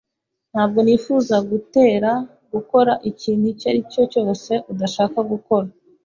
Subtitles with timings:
[0.51, 2.11] Ntabwo nifuza kugutera
[2.53, 5.67] gukora ikintu icyo ari cyo cyose udashaka gukora.